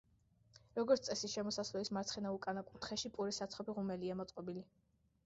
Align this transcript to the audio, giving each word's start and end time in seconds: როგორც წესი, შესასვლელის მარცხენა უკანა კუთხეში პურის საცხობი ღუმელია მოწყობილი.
როგორც 0.77 1.03
წესი, 1.09 1.29
შესასვლელის 1.33 1.91
მარცხენა 1.97 2.31
უკანა 2.37 2.63
კუთხეში 2.71 3.13
პურის 3.19 3.39
საცხობი 3.43 3.77
ღუმელია 3.77 4.17
მოწყობილი. 4.23 4.65